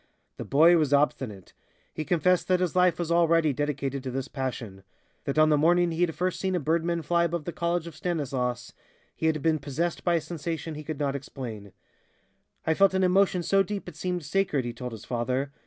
[0.37, 1.53] The boy was obstinate.
[1.93, 4.81] He confessed that his life was already dedicated to this passion.
[5.25, 7.95] That on the morning he had first seen a birdman fly above the college of
[7.95, 8.73] Stanislas,
[9.15, 11.71] he had been possessed by a sensation he could not explain.
[12.65, 15.51] "I felt an emotion so deep it seemed sacred," he told his father.